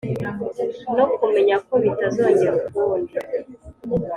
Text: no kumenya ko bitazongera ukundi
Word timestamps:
no 0.97 1.05
kumenya 1.17 1.55
ko 1.65 1.73
bitazongera 1.83 2.53
ukundi 2.65 3.15